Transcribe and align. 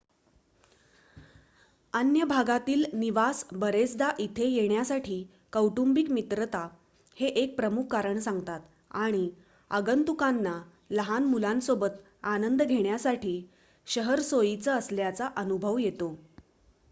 अन्य 1.93 2.23
भागातील 2.25 2.85
निवास 2.93 3.43
बरेचदा 3.53 4.09
इथे 4.19 4.45
येण्यासाठी 4.45 5.17
कौटुंबिक-मित्रता 5.53 6.61
हे 7.17 7.27
एक 7.41 7.55
प्रमुख 7.57 7.83
कारण 7.91 8.19
सांगतात 8.19 8.61
आणि 9.01 9.29
आगंतुकांना 9.71 10.57
लहान 10.91 11.25
मुलांसोबत 11.25 12.01
आनंद 12.27 12.61
घेण्यासाठी 12.63 13.39
शहर 13.87 14.21
सोयीचं 14.21 14.71
असल्याचा 14.71 15.29
अनुभव 15.35 15.77
येतो 15.77 16.13